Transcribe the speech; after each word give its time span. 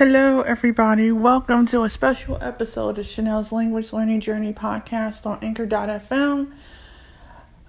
Hello, 0.00 0.40
everybody. 0.40 1.12
Welcome 1.12 1.66
to 1.66 1.82
a 1.82 1.90
special 1.90 2.38
episode 2.40 2.98
of 2.98 3.04
Chenelle's 3.04 3.52
Language 3.52 3.92
Learning 3.92 4.18
Journey 4.18 4.54
podcast 4.54 5.26
on 5.26 5.38
Anchor.fm. 5.44 6.52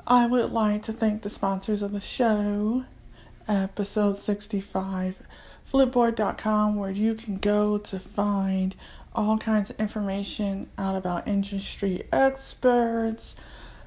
I 0.07 0.27
would 0.27 0.53
like 0.53 0.83
to 0.83 0.93
thank 0.93 1.23
the 1.23 1.29
sponsors 1.29 1.81
of 1.81 1.91
the 1.91 1.99
show, 1.99 2.85
episode 3.49 4.15
65, 4.15 5.15
Flipboard.com, 5.69 6.77
where 6.77 6.89
you 6.89 7.15
can 7.15 7.35
go 7.35 7.77
to 7.79 7.99
find 7.99 8.77
all 9.13 9.37
kinds 9.37 9.69
of 9.69 9.77
information 9.77 10.69
out 10.77 10.95
about 10.95 11.27
industry 11.27 12.05
experts, 12.13 13.35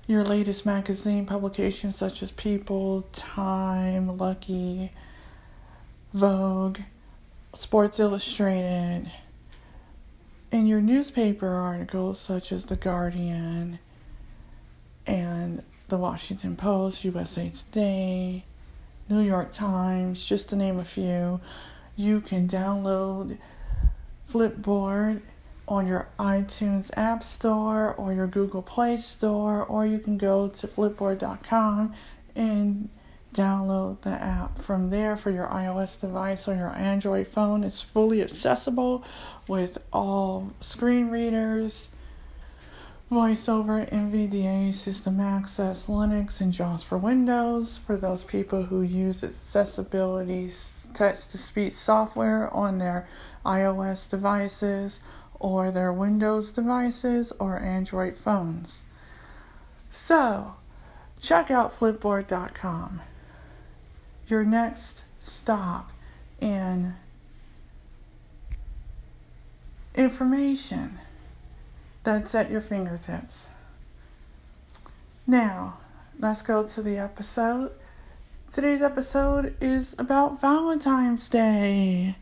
your 0.07 0.23
latest 0.23 0.67
magazine 0.67 1.25
publications 1.25 1.97
such 1.97 2.23
as 2.23 2.31
People, 2.31 3.09
Time, 3.15 4.19
Lucky, 4.19 4.93
Vogue 6.13 6.81
Sports 7.55 8.01
Illustrated, 8.01 9.11
and 10.51 10.69
your 10.69 10.81
newspaper 10.81 11.49
articles 11.49 12.21
such 12.21 12.53
as 12.53 12.67
The 12.67 12.77
Guardian 12.77 13.79
and 15.07 15.63
The 15.89 15.97
Washington 15.97 16.57
Post, 16.57 17.05
USA 17.05 17.49
Today, 17.49 18.45
New 19.09 19.21
York 19.21 19.53
Times, 19.53 20.25
just 20.25 20.49
to 20.51 20.57
name 20.57 20.79
a 20.79 20.85
few. 20.85 21.41
You 21.97 22.21
can 22.21 22.49
download 22.49 23.39
Flipboard 24.33 25.23
on 25.67 25.87
your 25.87 26.09
iTunes 26.19 26.91
App 26.97 27.23
Store 27.23 27.95
or 27.95 28.13
your 28.13 28.27
Google 28.27 28.63
Play 28.63 28.97
Store, 28.97 29.65
or 29.65 29.87
you 29.87 29.99
can 29.99 30.19
go 30.19 30.49
to 30.49 30.67
flipboard.com 30.67 31.95
and 32.35 32.89
download 33.35 34.01
the 34.03 34.11
app 34.11 34.59
from 34.61 34.91
there 34.91 35.17
for 35.17 35.31
your 35.31 35.49
iOS 35.49 36.01
device 36.01 36.49
or 36.49 36.55
your 36.55 36.75
Android 36.75 37.29
phone. 37.29 37.65
It's 37.65 37.81
fully 37.81 38.23
accessible 38.23 39.05
with 39.49 39.77
all 39.93 40.53
screen 40.61 41.11
readers, 41.11 41.89
VoiceOver, 43.11 43.91
NVDA, 43.91 44.73
System 44.73 45.21
Access, 45.21 45.89
Linux, 45.89 46.41
and 46.41 46.53
JAWS 46.53 46.83
for 46.83 46.97
Windows. 46.97 47.77
For 47.77 47.97
those 47.97 48.25
people 48.25 48.65
who 48.65 48.83
use 48.83 49.23
accessibility 49.23 50.51
text 50.95 51.31
to 51.33 51.39
speech 51.39 51.75
software 51.75 52.53
on 52.55 52.79
their 52.79 53.09
iOS 53.45 54.09
devices 54.09 55.01
or 55.39 55.71
their 55.71 55.93
Windows 55.93 56.53
devices 56.53 57.33
or 57.39 57.59
Android 57.59 58.17
phones. 58.17 58.79
So, 59.91 60.55
check 61.21 61.51
out 61.51 61.79
flipboard.com 61.79 63.01
your 64.29 64.45
next 64.45 65.03
stop 65.21 65.91
in 66.41 66.95
information 69.95 70.99
that's 72.03 72.35
at 72.35 72.51
your 72.51 72.61
fingertips. 72.61 73.47
Now, 75.27 75.79
let's 76.19 76.43
go 76.43 76.67
to 76.67 76.83
the 76.83 76.99
episode. 76.99 77.73
Today's 78.53 78.83
episode 78.83 79.55
is 79.61 79.95
about 79.99 80.41
Valentine's 80.41 81.29
Day. 81.29 82.17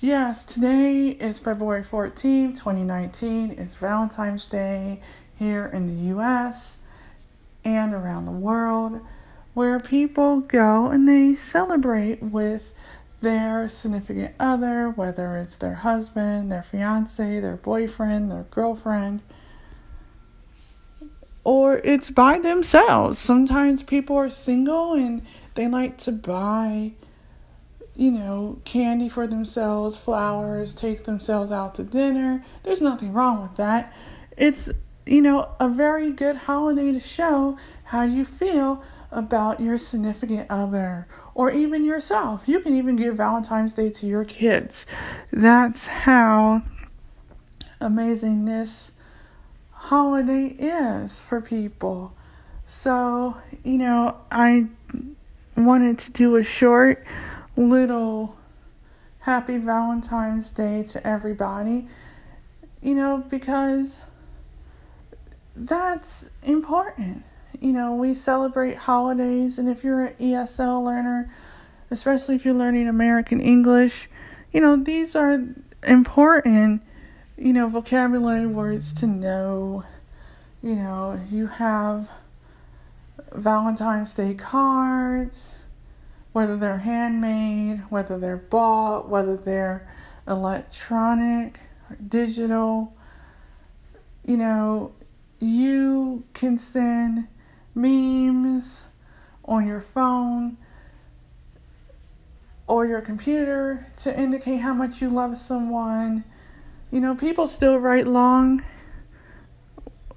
Yes, 0.00 0.44
today 0.44 1.08
is 1.08 1.38
February 1.38 1.84
14, 1.84 2.52
2019. 2.54 3.52
It's 3.52 3.76
Valentine's 3.76 4.46
Day 4.46 5.00
here 5.38 5.66
in 5.66 5.86
the 5.86 6.14
US 6.16 6.76
and 7.64 7.94
around 7.94 8.26
the 8.26 8.32
world 8.32 9.00
where 9.56 9.80
people 9.80 10.40
go 10.40 10.88
and 10.88 11.08
they 11.08 11.34
celebrate 11.34 12.22
with 12.22 12.72
their 13.22 13.66
significant 13.70 14.34
other, 14.38 14.90
whether 14.90 15.38
it's 15.38 15.56
their 15.56 15.76
husband, 15.76 16.52
their 16.52 16.62
fiance, 16.62 17.40
their 17.40 17.56
boyfriend, 17.56 18.30
their 18.30 18.42
girlfriend, 18.50 19.22
or 21.42 21.78
it's 21.78 22.10
by 22.10 22.38
themselves. 22.38 23.18
Sometimes 23.18 23.82
people 23.82 24.14
are 24.16 24.28
single 24.28 24.92
and 24.92 25.22
they 25.54 25.66
like 25.66 25.96
to 26.00 26.12
buy, 26.12 26.92
you 27.94 28.10
know, 28.10 28.60
candy 28.66 29.08
for 29.08 29.26
themselves, 29.26 29.96
flowers, 29.96 30.74
take 30.74 31.06
themselves 31.06 31.50
out 31.50 31.74
to 31.76 31.82
dinner. 31.82 32.44
There's 32.62 32.82
nothing 32.82 33.14
wrong 33.14 33.40
with 33.40 33.56
that. 33.56 33.90
It's, 34.36 34.68
you 35.06 35.22
know, 35.22 35.48
a 35.58 35.70
very 35.70 36.12
good 36.12 36.36
holiday 36.36 36.92
to 36.92 37.00
show 37.00 37.56
how 37.84 38.02
you 38.02 38.26
feel 38.26 38.84
about 39.10 39.60
your 39.60 39.78
significant 39.78 40.50
other 40.50 41.06
or 41.34 41.50
even 41.50 41.84
yourself. 41.84 42.42
You 42.46 42.60
can 42.60 42.76
even 42.76 42.96
give 42.96 43.16
Valentine's 43.16 43.74
Day 43.74 43.90
to 43.90 44.06
your 44.06 44.24
kids. 44.24 44.86
That's 45.32 45.86
how 45.86 46.62
amazing 47.80 48.44
this 48.44 48.92
holiday 49.72 50.46
is 50.58 51.18
for 51.18 51.40
people. 51.40 52.14
So, 52.66 53.36
you 53.62 53.78
know, 53.78 54.16
I 54.30 54.66
wanted 55.56 55.98
to 56.00 56.10
do 56.10 56.36
a 56.36 56.42
short 56.42 57.04
little 57.56 58.36
happy 59.20 59.58
Valentine's 59.58 60.50
Day 60.50 60.82
to 60.84 61.06
everybody, 61.06 61.88
you 62.82 62.94
know, 62.94 63.24
because 63.28 64.00
that's 65.54 66.28
important 66.42 67.24
you 67.60 67.72
know, 67.72 67.94
we 67.94 68.14
celebrate 68.14 68.76
holidays, 68.76 69.58
and 69.58 69.68
if 69.68 69.84
you're 69.84 70.06
an 70.06 70.14
ESL 70.20 70.84
learner, 70.84 71.32
especially 71.90 72.34
if 72.34 72.44
you're 72.44 72.54
learning 72.54 72.88
American 72.88 73.40
English, 73.40 74.08
you 74.52 74.60
know, 74.60 74.76
these 74.76 75.14
are 75.14 75.44
important, 75.86 76.82
you 77.36 77.52
know, 77.52 77.68
vocabulary 77.68 78.46
words 78.46 78.92
to 78.94 79.06
know. 79.06 79.84
You 80.62 80.76
know, 80.76 81.20
you 81.30 81.46
have 81.46 82.10
Valentine's 83.32 84.12
Day 84.12 84.34
cards, 84.34 85.54
whether 86.32 86.56
they're 86.56 86.78
handmade, 86.78 87.82
whether 87.88 88.18
they're 88.18 88.36
bought, 88.36 89.08
whether 89.08 89.36
they're 89.36 89.86
electronic, 90.26 91.60
digital. 92.08 92.94
You 94.24 94.36
know, 94.36 94.92
you 95.38 96.24
can 96.34 96.56
send 96.56 97.28
memes 97.76 98.86
on 99.44 99.66
your 99.66 99.80
phone 99.80 100.56
or 102.66 102.86
your 102.86 103.00
computer 103.00 103.86
to 103.98 104.18
indicate 104.18 104.56
how 104.58 104.74
much 104.74 105.00
you 105.00 105.08
love 105.08 105.36
someone. 105.36 106.24
You 106.90 107.00
know, 107.00 107.14
people 107.14 107.46
still 107.46 107.76
write 107.76 108.06
long 108.06 108.62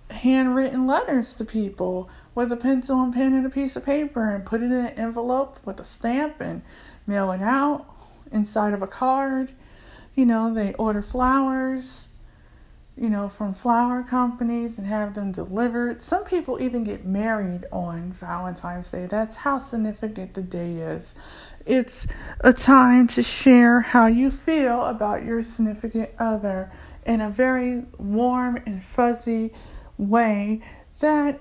handwritten 0.09 0.87
letters 0.87 1.35
to 1.35 1.45
people 1.45 2.09
with 2.33 2.51
a 2.51 2.57
pencil 2.57 3.01
and 3.03 3.13
pen 3.13 3.33
and 3.33 3.45
a 3.45 3.49
piece 3.49 3.75
of 3.75 3.85
paper 3.85 4.29
and 4.31 4.45
put 4.45 4.61
it 4.61 4.65
in 4.65 4.73
an 4.73 4.87
envelope 4.97 5.59
with 5.65 5.79
a 5.79 5.85
stamp 5.85 6.39
and 6.39 6.61
mail 7.05 7.31
it 7.31 7.41
out 7.41 7.85
inside 8.31 8.73
of 8.73 8.81
a 8.81 8.87
card. 8.87 9.51
You 10.15 10.25
know, 10.25 10.53
they 10.53 10.73
order 10.73 11.01
flowers 11.01 12.05
you 12.99 13.09
know, 13.09 13.29
from 13.29 13.53
flower 13.53 14.03
companies 14.03 14.77
and 14.77 14.85
have 14.85 15.13
them 15.13 15.31
delivered. 15.31 16.01
Some 16.01 16.25
people 16.25 16.61
even 16.61 16.83
get 16.83 17.05
married 17.05 17.65
on 17.71 18.11
Valentine's 18.11 18.89
Day. 18.89 19.05
That's 19.05 19.37
how 19.37 19.57
significant 19.59 20.33
the 20.33 20.41
day 20.41 20.73
is. 20.73 21.13
It's 21.65 22.07
a 22.41 22.51
time 22.51 23.07
to 23.07 23.23
share 23.23 23.79
how 23.79 24.07
you 24.07 24.29
feel 24.31 24.83
about 24.83 25.23
your 25.23 25.41
significant 25.43 26.09
other 26.19 26.71
in 27.05 27.21
a 27.21 27.29
very 27.29 27.85
warm 27.97 28.57
and 28.65 28.83
fuzzy 28.83 29.53
way 29.97 30.61
that, 30.99 31.39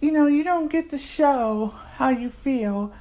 you 0.00 0.12
know, 0.12 0.26
you 0.26 0.44
don't 0.44 0.70
get 0.70 0.90
to 0.90 0.98
show 0.98 1.74
how 1.96 2.10
you 2.10 2.30
feel 2.30 2.92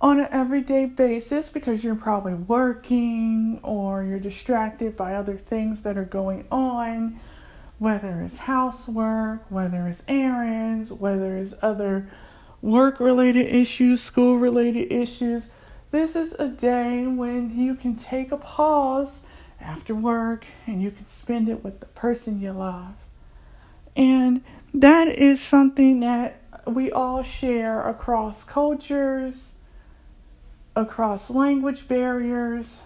on 0.00 0.20
an 0.20 0.28
everyday 0.30 0.86
basis 0.86 1.48
because 1.48 1.82
you're 1.82 1.94
probably 1.94 2.34
working 2.34 3.58
or 3.62 4.04
you're 4.04 4.20
distracted 4.20 4.96
by 4.96 5.14
other 5.14 5.36
things 5.36 5.82
that 5.82 5.98
are 5.98 6.04
going 6.04 6.46
on, 6.52 7.18
whether 7.78 8.20
it's 8.20 8.38
housework, 8.38 9.44
whether 9.50 9.88
it's 9.88 10.04
errands, 10.06 10.92
whether 10.92 11.36
it's 11.36 11.54
other 11.62 12.08
work 12.62 13.00
related 13.00 13.46
issues, 13.52 14.00
school 14.00 14.38
related 14.38 14.92
issues. 14.92 15.48
This 15.90 16.14
is 16.14 16.32
a 16.34 16.48
day 16.48 17.06
when 17.06 17.58
you 17.58 17.74
can 17.74 17.96
take 17.96 18.30
a 18.30 18.36
pause 18.36 19.20
after 19.60 19.94
work 19.94 20.46
and 20.66 20.80
you 20.80 20.92
can 20.92 21.06
spend 21.06 21.48
it 21.48 21.64
with 21.64 21.80
the 21.80 21.86
person 21.86 22.40
you 22.40 22.52
love. 22.52 22.94
And 23.96 24.44
that 24.72 25.08
is 25.08 25.40
something 25.40 25.98
that 26.00 26.40
we 26.66 26.92
all 26.92 27.24
share 27.24 27.88
across 27.88 28.44
cultures 28.44 29.54
across 30.78 31.30
language 31.30 31.88
barriers. 31.88 32.80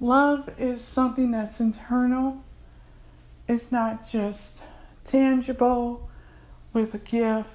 Love 0.00 0.50
is 0.58 0.82
something 0.82 1.30
that's 1.30 1.60
internal, 1.60 2.42
it's 3.48 3.72
not 3.72 4.06
just 4.08 4.62
tangible 5.04 6.08
with 6.72 6.94
a 6.94 6.98
gift. 6.98 7.50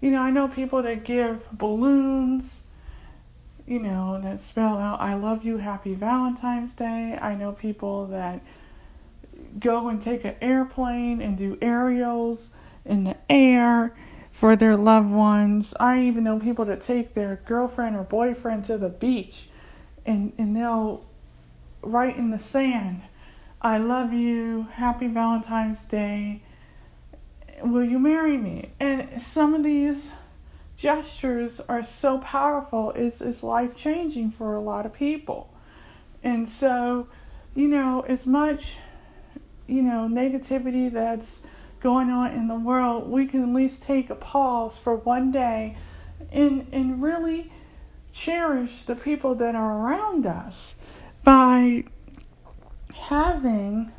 You 0.00 0.10
know, 0.10 0.20
I 0.20 0.30
know 0.30 0.48
people 0.48 0.82
that 0.82 1.04
give 1.04 1.44
balloons 1.52 2.62
you 3.66 3.78
know, 3.78 4.20
that 4.20 4.40
spell 4.40 4.76
out 4.76 5.00
I 5.00 5.14
love 5.14 5.44
you, 5.44 5.58
happy 5.58 5.94
Valentine's 5.94 6.72
Day. 6.72 7.16
I 7.20 7.34
know 7.34 7.52
people 7.52 8.06
that 8.06 8.42
go 9.58 9.88
and 9.88 10.02
take 10.02 10.24
an 10.24 10.34
airplane 10.40 11.22
and 11.22 11.38
do 11.38 11.56
aerials 11.62 12.50
in 12.84 13.04
the 13.04 13.16
air 13.30 13.94
for 14.32 14.56
their 14.56 14.76
loved 14.76 15.10
ones. 15.10 15.74
I 15.78 16.02
even 16.02 16.24
know 16.24 16.40
people 16.40 16.64
that 16.64 16.80
take 16.80 17.14
their 17.14 17.40
girlfriend 17.44 17.94
or 17.94 18.02
boyfriend 18.02 18.64
to 18.64 18.78
the 18.78 18.88
beach 18.88 19.48
and, 20.04 20.32
and 20.38 20.56
they'll 20.56 21.04
write 21.82 22.16
in 22.16 22.30
the 22.30 22.38
sand, 22.38 23.02
I 23.60 23.78
love 23.78 24.12
you, 24.12 24.66
happy 24.72 25.06
Valentine's 25.06 25.84
Day, 25.84 26.42
will 27.62 27.84
you 27.84 27.98
marry 27.98 28.36
me? 28.36 28.70
And 28.80 29.20
some 29.22 29.54
of 29.54 29.62
these 29.62 30.10
gestures 30.76 31.60
are 31.68 31.82
so 31.82 32.18
powerful, 32.18 32.90
it's, 32.92 33.20
it's 33.20 33.42
life 33.42 33.76
changing 33.76 34.30
for 34.32 34.54
a 34.54 34.60
lot 34.60 34.86
of 34.86 34.92
people. 34.92 35.52
And 36.24 36.48
so, 36.48 37.08
you 37.54 37.68
know, 37.68 38.00
as 38.08 38.26
much, 38.26 38.76
you 39.66 39.82
know, 39.82 40.08
negativity 40.10 40.92
that's 40.92 41.42
going 41.82 42.10
on 42.10 42.32
in 42.32 42.48
the 42.48 42.54
world, 42.54 43.10
we 43.10 43.26
can 43.26 43.42
at 43.42 43.48
least 43.48 43.82
take 43.82 44.08
a 44.08 44.14
pause 44.14 44.78
for 44.78 44.96
one 44.96 45.32
day 45.32 45.76
and 46.30 46.66
and 46.72 47.02
really 47.02 47.50
cherish 48.12 48.84
the 48.84 48.94
people 48.94 49.34
that 49.34 49.54
are 49.54 49.78
around 49.78 50.26
us 50.26 50.74
by 51.24 51.84
having 52.94 53.90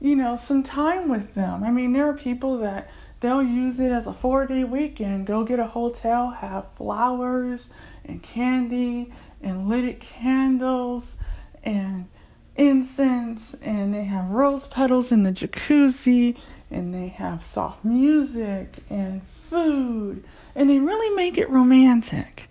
you 0.00 0.14
know 0.14 0.36
some 0.36 0.62
time 0.62 1.08
with 1.08 1.34
them. 1.34 1.64
I 1.64 1.70
mean, 1.70 1.92
there 1.92 2.08
are 2.08 2.14
people 2.14 2.58
that 2.58 2.90
they'll 3.20 3.42
use 3.42 3.80
it 3.80 3.92
as 3.92 4.06
a 4.06 4.12
4-day 4.12 4.64
weekend, 4.64 5.26
go 5.26 5.44
get 5.44 5.58
a 5.58 5.66
hotel, 5.66 6.30
have 6.30 6.72
flowers 6.72 7.68
and 8.04 8.22
candy 8.22 9.12
and 9.42 9.68
lit 9.68 10.00
candles 10.00 11.16
and 11.62 12.08
incense 12.56 13.54
and 13.62 13.94
they 13.94 14.04
have 14.04 14.28
rose 14.28 14.66
petals 14.66 15.12
in 15.12 15.22
the 15.22 15.32
jacuzzi 15.32 16.36
and 16.70 16.94
they 16.94 17.08
have 17.08 17.42
soft 17.42 17.84
music 17.84 18.76
and 18.88 19.22
food 19.22 20.24
and 20.54 20.70
they 20.70 20.78
really 20.78 21.14
make 21.14 21.36
it 21.36 21.50
romantic. 21.50 22.48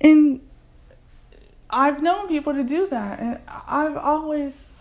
And 0.00 0.40
I've 1.70 2.02
known 2.02 2.28
people 2.28 2.54
to 2.54 2.64
do 2.64 2.86
that 2.88 3.20
and 3.20 3.40
I've 3.66 3.96
always 3.96 4.80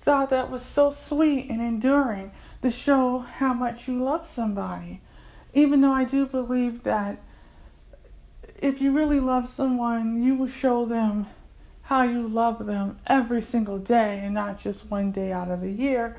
thought 0.00 0.30
that 0.30 0.50
was 0.50 0.62
so 0.62 0.90
sweet 0.90 1.48
and 1.48 1.60
enduring 1.62 2.32
to 2.62 2.70
show 2.70 3.18
how 3.18 3.54
much 3.54 3.88
you 3.88 4.02
love 4.02 4.26
somebody. 4.26 5.00
Even 5.54 5.80
though 5.80 5.92
I 5.92 6.04
do 6.04 6.26
believe 6.26 6.82
that 6.82 7.22
if 8.60 8.80
you 8.80 8.92
really 8.92 9.20
love 9.20 9.48
someone, 9.48 10.22
you 10.22 10.34
will 10.34 10.46
show 10.46 10.84
them 10.84 11.26
how 11.82 12.02
you 12.02 12.26
love 12.26 12.64
them 12.66 12.98
every 13.06 13.42
single 13.42 13.78
day 13.78 14.20
and 14.24 14.34
not 14.34 14.58
just 14.58 14.90
one 14.90 15.12
day 15.12 15.32
out 15.32 15.50
of 15.50 15.60
the 15.60 15.70
year. 15.70 16.16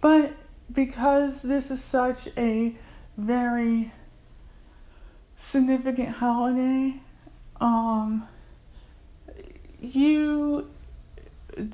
But 0.00 0.32
because 0.72 1.42
this 1.42 1.70
is 1.70 1.82
such 1.82 2.28
a 2.36 2.76
very 3.16 3.92
significant 5.36 6.08
holiday, 6.08 6.94
um, 7.60 8.26
you 9.80 10.68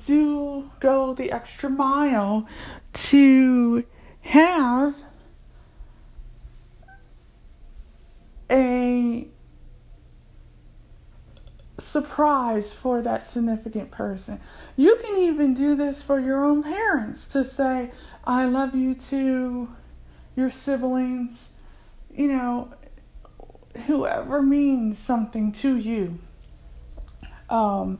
do 0.05 0.69
go 0.79 1.13
the 1.13 1.31
extra 1.31 1.69
mile 1.69 2.47
to 2.93 3.83
have 4.21 4.95
a 8.51 9.27
surprise 11.77 12.71
for 12.71 13.01
that 13.01 13.23
significant 13.23 13.91
person. 13.91 14.39
You 14.77 14.97
can 14.97 15.17
even 15.17 15.53
do 15.53 15.75
this 15.75 16.01
for 16.01 16.19
your 16.19 16.45
own 16.45 16.63
parents 16.63 17.25
to 17.27 17.43
say, 17.43 17.91
I 18.23 18.45
love 18.45 18.75
you 18.75 18.93
too, 18.93 19.69
your 20.35 20.49
siblings, 20.49 21.49
you 22.13 22.27
know, 22.27 22.73
whoever 23.87 24.41
means 24.41 24.99
something 24.99 25.51
to 25.53 25.75
you. 25.75 26.19
Um, 27.49 27.99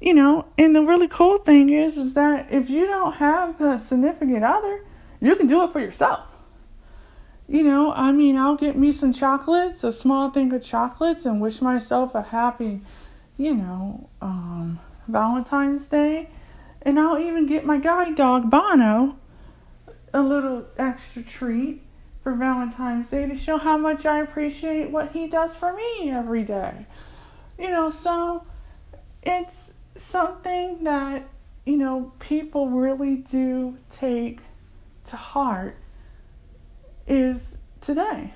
you 0.00 0.14
know, 0.14 0.46
and 0.58 0.74
the 0.74 0.82
really 0.82 1.06
cool 1.06 1.38
thing 1.38 1.70
is, 1.70 1.96
is 1.96 2.14
that 2.14 2.52
if 2.52 2.68
you 2.68 2.86
don't 2.86 3.14
have 3.14 3.60
a 3.60 3.78
significant 3.78 4.42
other, 4.44 4.84
you 5.20 5.36
can 5.36 5.46
do 5.46 5.62
it 5.62 5.70
for 5.70 5.80
yourself. 5.80 6.28
You 7.46 7.62
know, 7.62 7.92
I 7.92 8.12
mean, 8.12 8.36
I'll 8.36 8.56
get 8.56 8.76
me 8.76 8.92
some 8.92 9.12
chocolates, 9.12 9.84
a 9.84 9.92
small 9.92 10.30
thing 10.30 10.52
of 10.52 10.64
chocolates, 10.64 11.26
and 11.26 11.40
wish 11.40 11.60
myself 11.60 12.14
a 12.14 12.22
happy, 12.22 12.80
you 13.36 13.54
know, 13.54 14.08
um, 14.20 14.80
Valentine's 15.06 15.86
Day. 15.86 16.30
And 16.80 16.98
I'll 16.98 17.18
even 17.18 17.46
get 17.46 17.64
my 17.64 17.78
guide 17.78 18.16
dog, 18.16 18.50
Bono, 18.50 19.16
a 20.12 20.22
little 20.22 20.66
extra 20.76 21.22
treat 21.22 21.82
for 22.22 22.34
Valentine's 22.34 23.10
Day 23.10 23.26
to 23.26 23.36
show 23.36 23.58
how 23.58 23.76
much 23.76 24.06
I 24.06 24.20
appreciate 24.20 24.90
what 24.90 25.12
he 25.12 25.26
does 25.26 25.56
for 25.56 25.72
me 25.72 26.10
every 26.10 26.44
day. 26.44 26.86
You 27.58 27.70
know, 27.70 27.90
so 27.90 28.46
it's 29.22 29.72
something 29.96 30.84
that, 30.84 31.28
you 31.64 31.76
know, 31.76 32.12
people 32.18 32.68
really 32.68 33.16
do 33.16 33.76
take 33.90 34.40
to 35.06 35.16
heart 35.16 35.76
is 37.06 37.58
today. 37.80 38.34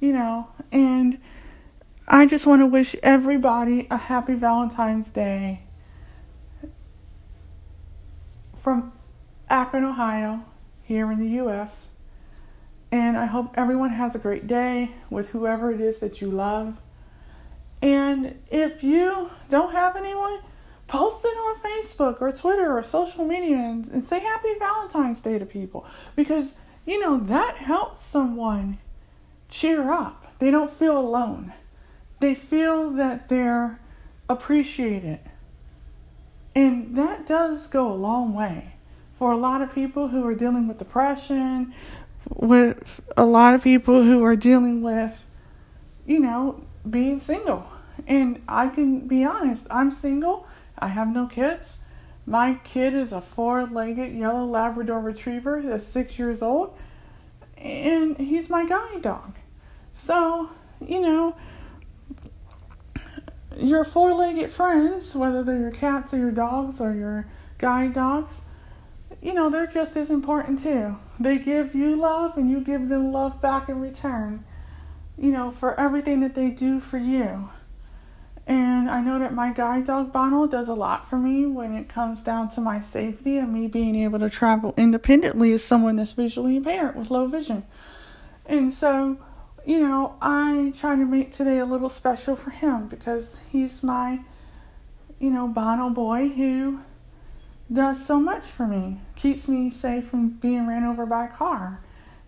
You 0.00 0.12
know, 0.12 0.48
and 0.70 1.18
I 2.06 2.26
just 2.26 2.46
want 2.46 2.62
to 2.62 2.66
wish 2.66 2.94
everybody 3.02 3.88
a 3.90 3.96
happy 3.96 4.34
Valentine's 4.34 5.10
Day 5.10 5.62
from 8.54 8.92
Akron, 9.48 9.84
Ohio 9.84 10.44
here 10.88 11.12
in 11.12 11.20
the 11.20 11.28
U.S. 11.42 11.88
And 12.90 13.18
I 13.18 13.26
hope 13.26 13.52
everyone 13.54 13.90
has 13.90 14.14
a 14.14 14.18
great 14.18 14.46
day 14.46 14.92
with 15.10 15.28
whoever 15.28 15.70
it 15.70 15.82
is 15.82 15.98
that 15.98 16.22
you 16.22 16.30
love. 16.30 16.78
And 17.82 18.40
if 18.50 18.82
you 18.82 19.30
don't 19.50 19.72
have 19.72 19.96
anyone, 19.96 20.38
post 20.86 21.26
it 21.26 21.28
on 21.28 21.58
Facebook 21.60 22.22
or 22.22 22.32
Twitter 22.32 22.76
or 22.76 22.82
social 22.82 23.26
media 23.26 23.58
and, 23.58 23.86
and 23.88 24.02
say 24.02 24.18
Happy 24.18 24.54
Valentine's 24.58 25.20
Day 25.20 25.38
to 25.38 25.44
people 25.44 25.84
because, 26.16 26.54
you 26.86 26.98
know, 26.98 27.18
that 27.18 27.56
helps 27.56 28.02
someone 28.02 28.78
cheer 29.50 29.90
up. 29.90 30.38
They 30.38 30.50
don't 30.50 30.70
feel 30.70 30.96
alone, 30.96 31.52
they 32.20 32.34
feel 32.34 32.90
that 32.92 33.28
they're 33.28 33.78
appreciated. 34.26 35.20
And 36.54 36.96
that 36.96 37.26
does 37.26 37.66
go 37.66 37.92
a 37.92 37.94
long 37.94 38.32
way 38.32 38.77
for 39.18 39.32
a 39.32 39.36
lot 39.36 39.60
of 39.62 39.74
people 39.74 40.06
who 40.06 40.24
are 40.24 40.34
dealing 40.34 40.68
with 40.68 40.78
depression, 40.78 41.74
with 42.36 43.00
a 43.16 43.24
lot 43.24 43.52
of 43.52 43.64
people 43.64 44.04
who 44.04 44.22
are 44.22 44.36
dealing 44.36 44.80
with, 44.80 45.12
you 46.06 46.20
know, 46.20 46.64
being 46.88 47.18
single. 47.18 47.68
And 48.06 48.40
I 48.46 48.68
can 48.68 49.08
be 49.08 49.24
honest, 49.24 49.66
I'm 49.72 49.90
single, 49.90 50.46
I 50.78 50.86
have 50.86 51.12
no 51.12 51.26
kids. 51.26 51.78
My 52.26 52.60
kid 52.62 52.94
is 52.94 53.12
a 53.12 53.20
four 53.20 53.66
legged 53.66 54.12
yellow 54.12 54.44
Labrador 54.44 55.00
retriever 55.00 55.62
that's 55.62 55.82
six 55.82 56.16
years 56.16 56.40
old, 56.40 56.76
and 57.56 58.16
he's 58.18 58.48
my 58.48 58.66
guide 58.66 59.02
dog. 59.02 59.34
So, 59.92 60.50
you 60.80 61.00
know, 61.00 61.34
your 63.56 63.82
four 63.82 64.14
legged 64.14 64.52
friends, 64.52 65.12
whether 65.12 65.42
they're 65.42 65.58
your 65.58 65.72
cats 65.72 66.14
or 66.14 66.18
your 66.18 66.30
dogs 66.30 66.80
or 66.80 66.94
your 66.94 67.26
guide 67.58 67.94
dogs, 67.94 68.42
you 69.20 69.34
know, 69.34 69.50
they're 69.50 69.66
just 69.66 69.96
as 69.96 70.10
important 70.10 70.60
too. 70.60 70.96
They 71.18 71.38
give 71.38 71.74
you 71.74 71.96
love 71.96 72.36
and 72.36 72.50
you 72.50 72.60
give 72.60 72.88
them 72.88 73.12
love 73.12 73.40
back 73.40 73.68
in 73.68 73.80
return, 73.80 74.44
you 75.16 75.32
know, 75.32 75.50
for 75.50 75.78
everything 75.78 76.20
that 76.20 76.34
they 76.34 76.50
do 76.50 76.78
for 76.78 76.98
you. 76.98 77.50
And 78.46 78.88
I 78.88 79.02
know 79.02 79.18
that 79.18 79.34
my 79.34 79.52
guide 79.52 79.84
dog 79.84 80.10
Bono 80.10 80.46
does 80.46 80.68
a 80.68 80.74
lot 80.74 81.10
for 81.10 81.18
me 81.18 81.44
when 81.44 81.74
it 81.74 81.88
comes 81.88 82.22
down 82.22 82.48
to 82.52 82.62
my 82.62 82.80
safety 82.80 83.36
and 83.36 83.52
me 83.52 83.66
being 83.66 83.94
able 83.96 84.18
to 84.20 84.30
travel 84.30 84.72
independently 84.78 85.52
as 85.52 85.62
someone 85.62 85.96
that's 85.96 86.12
visually 86.12 86.56
impaired 86.56 86.96
with 86.96 87.10
low 87.10 87.26
vision. 87.26 87.64
And 88.46 88.72
so, 88.72 89.18
you 89.66 89.80
know, 89.80 90.16
I 90.22 90.72
try 90.78 90.96
to 90.96 91.04
make 91.04 91.30
today 91.30 91.58
a 91.58 91.66
little 91.66 91.90
special 91.90 92.36
for 92.36 92.48
him 92.48 92.88
because 92.88 93.40
he's 93.50 93.82
my, 93.82 94.20
you 95.18 95.28
know, 95.28 95.46
Bono 95.46 95.90
boy 95.90 96.28
who 96.28 96.80
does 97.72 98.04
so 98.04 98.18
much 98.18 98.44
for 98.44 98.66
me. 98.66 99.00
Keeps 99.16 99.48
me 99.48 99.70
safe 99.70 100.06
from 100.06 100.30
being 100.30 100.66
ran 100.66 100.84
over 100.84 101.06
by 101.06 101.26
a 101.26 101.30
car 101.30 101.80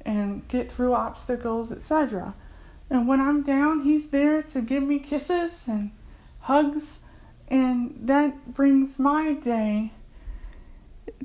and 0.05 0.47
get 0.49 0.71
through 0.71 0.95
obstacles, 0.95 1.73
etc. 1.73 2.35
And 2.89 3.07
when 3.07 3.21
I'm 3.21 3.43
down, 3.43 3.83
he's 3.83 4.09
there 4.09 4.43
to 4.43 4.61
give 4.61 4.83
me 4.83 4.99
kisses 4.99 5.65
and 5.67 5.93
hugs, 6.41 7.01
and 7.49 7.97
that 8.03 8.55
brings 8.55 8.99
my 8.99 9.33
day 9.35 9.93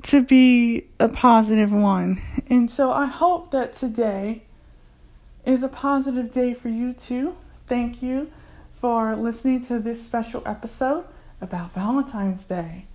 to 0.02 0.22
be 0.22 0.86
a 1.00 1.08
positive 1.08 1.72
one. 1.72 2.22
And 2.48 2.70
so 2.70 2.92
I 2.92 3.06
hope 3.06 3.50
that 3.50 3.72
today 3.72 4.42
is 5.44 5.62
a 5.62 5.68
positive 5.68 6.32
day 6.32 6.54
for 6.54 6.68
you 6.68 6.92
too. 6.92 7.36
Thank 7.66 8.02
you 8.02 8.30
for 8.70 9.16
listening 9.16 9.64
to 9.66 9.78
this 9.78 10.04
special 10.04 10.42
episode 10.44 11.04
about 11.40 11.72
Valentine's 11.72 12.44
Day. 12.44 12.86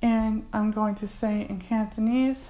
And 0.00 0.46
I'm 0.52 0.70
going 0.70 0.94
to 0.96 1.08
say 1.08 1.46
in 1.48 1.60
Cantonese 1.60 2.48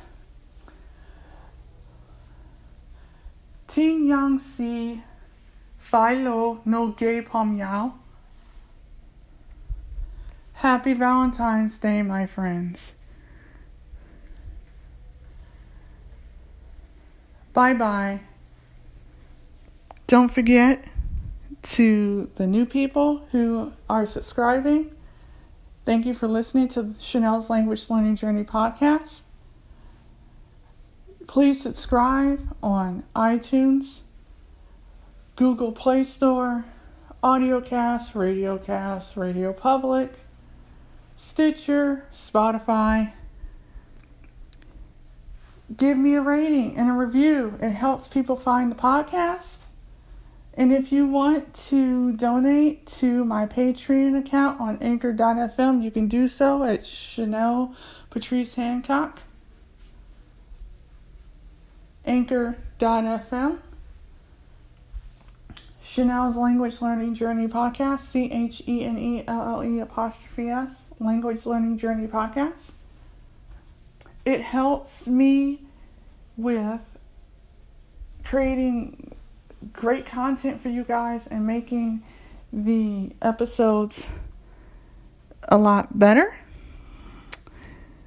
Ting 3.67 4.07
Yang 4.07 4.39
Si 4.39 5.03
Phai 5.81 6.25
Lo 6.25 6.61
No 6.65 6.89
Gay 6.89 7.23
Pom 7.23 7.57
Yao. 7.57 7.95
Happy 10.55 10.93
Valentine's 10.93 11.79
Day, 11.79 12.03
my 12.03 12.27
friends. 12.27 12.95
Bye 17.53 17.75
bye. 17.75 18.21
Don't 20.07 20.29
forget 20.29 20.85
to 21.63 22.31
the 22.37 22.47
new 22.47 22.65
people 22.65 23.27
who 23.33 23.73
are 23.89 24.07
subscribing. 24.07 24.91
Thank 25.89 26.05
you 26.05 26.13
for 26.13 26.29
listening 26.29 26.69
to 26.69 26.95
Chenelle's 27.01 27.49
Language 27.49 27.89
Learning 27.89 28.15
Journey 28.15 28.45
podcast. 28.45 29.23
Please 31.27 31.63
subscribe 31.63 32.55
on 32.63 33.05
iTunes, 33.17 34.01
Google 35.37 35.73
Play 35.73 36.05
Store, 36.05 36.67
AudioCast, 37.25 38.13
RadioCast, 38.13 39.17
Radio 39.17 39.55
Public, 39.55 40.13
Stitcher, 41.17 42.05
Spotify. 42.13 43.13
Give 45.75 45.97
me 45.97 46.17
a 46.17 46.21
rating 46.21 46.77
and 46.77 46.91
a 46.91 46.93
review. 46.93 47.59
It 47.63 47.71
helps 47.71 48.09
people 48.09 48.37
find 48.37 48.71
the 48.71 48.77
podcast. 48.77 49.61
And 50.59 50.73
if 50.73 50.91
you 50.91 51.07
want 51.07 51.55
to 51.69 52.11
donate 52.15 52.85
to 52.99 53.25
my 53.25 53.47
Patreon 53.47 54.19
account 54.19 54.61
on 54.61 54.77
anchor.fm, 54.83 55.85
you 55.85 55.93
can 55.93 56.09
do 56.09 56.27
so 56.27 56.65
at 56.65 56.81
Chenelle 56.81 57.77
Patrice 58.11 58.57
Hancock. 58.57 59.21
Anchor.fm. 62.05 63.61
Chenelle's 65.81 66.37
Language 66.37 66.83
Learning 66.83 67.15
Journey 67.15 67.47
Podcast, 67.47 68.01
C 68.01 68.25
H 68.25 68.61
E 68.67 68.85
N 68.85 68.99
E 68.99 69.23
L 69.29 69.63
L 69.63 69.65
E 69.65 69.79
apostrophe 69.79 70.49
S, 70.49 70.91
Language 70.99 71.47
Learning 71.47 71.79
Journey 71.79 72.09
Podcast. 72.09 72.73
It 74.25 74.41
helps 74.41 75.07
me 75.07 75.63
with 76.37 76.99
creating 78.25 79.15
great 79.73 80.07
content 80.07 80.61
for 80.61 80.69
you 80.69 80.85
guys 80.85 81.27
and 81.27 81.47
making 81.47 82.03
the 82.53 83.13
episodes 83.21 84.07
a 85.49 85.59
lot 85.59 85.99
better 85.99 86.37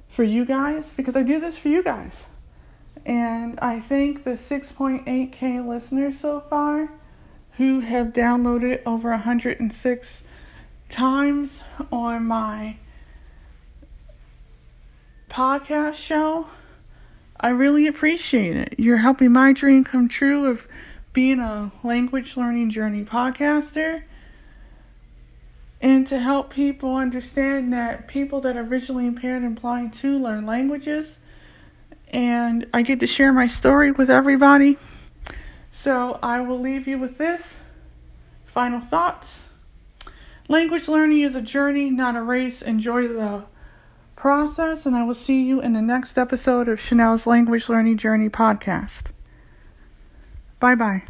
for 0.08 0.24
you 0.24 0.44
guys 0.44 0.94
because 0.94 1.16
I 1.16 1.22
do 1.22 1.40
this 1.40 1.56
for 1.56 1.68
you 1.68 1.82
guys. 1.82 2.26
And 3.04 3.58
I 3.60 3.80
think 3.80 4.24
the 4.24 4.32
6.8k 4.32 5.66
listeners 5.66 6.20
so 6.20 6.40
far 6.40 6.90
who 7.56 7.80
have 7.80 8.08
downloaded 8.08 8.82
over 8.86 9.10
106 9.10 10.22
times 10.88 11.62
on 11.90 12.24
my 12.26 12.76
podcast 15.28 15.94
show. 15.94 16.46
I 17.40 17.48
really 17.48 17.86
appreciate 17.86 18.56
it. 18.56 18.74
You're 18.78 18.98
helping 18.98 19.32
my 19.32 19.52
dream 19.52 19.82
come 19.82 20.08
true 20.08 20.46
of 20.46 20.68
being 21.12 21.40
a 21.40 21.72
language 21.82 22.36
learning 22.36 22.70
journey 22.70 23.04
podcaster 23.04 24.04
and 25.80 26.06
to 26.06 26.18
help 26.20 26.50
people 26.50 26.94
understand 26.94 27.72
that 27.72 28.06
people 28.06 28.40
that 28.40 28.56
are 28.56 28.62
visually 28.62 29.06
impaired 29.06 29.42
and 29.42 29.60
blind 29.60 29.92
too 29.92 30.16
learn 30.18 30.46
languages. 30.46 31.18
And 32.08 32.66
I 32.72 32.82
get 32.82 33.00
to 33.00 33.06
share 33.06 33.32
my 33.32 33.48
story 33.48 33.90
with 33.90 34.08
everybody. 34.08 34.78
So 35.72 36.18
I 36.22 36.40
will 36.40 36.60
leave 36.60 36.86
you 36.86 36.98
with 36.98 37.18
this 37.18 37.56
final 38.44 38.80
thoughts. 38.80 39.44
Language 40.48 40.86
learning 40.86 41.20
is 41.20 41.34
a 41.34 41.42
journey, 41.42 41.90
not 41.90 42.14
a 42.14 42.22
race. 42.22 42.62
Enjoy 42.62 43.08
the 43.08 43.44
process, 44.14 44.86
and 44.86 44.94
I 44.94 45.04
will 45.04 45.14
see 45.14 45.42
you 45.42 45.60
in 45.60 45.72
the 45.72 45.82
next 45.82 46.16
episode 46.16 46.68
of 46.68 46.78
Chenelle's 46.78 47.26
Language 47.26 47.68
Learning 47.68 47.96
Journey 47.96 48.28
podcast. 48.28 49.10
Bye 50.62 50.76
bye. 50.76 51.02